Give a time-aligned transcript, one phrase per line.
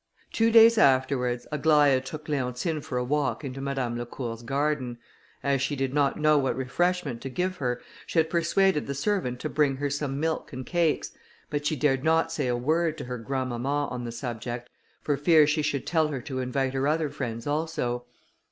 [0.33, 4.97] Two days afterwards, Aglaïa took Leontine for a walk into Madame Lacour's garden.
[5.43, 9.39] As she did not know what refreshment to give her, she had persuaded the servant
[9.41, 11.11] to bring her some milk and cakes,
[11.51, 14.71] but she dared not say a word to her grandmamma on the subject,
[15.03, 18.05] for fear she should tell her to invite her other friends also.